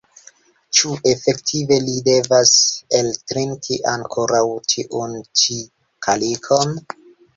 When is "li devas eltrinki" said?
1.89-3.77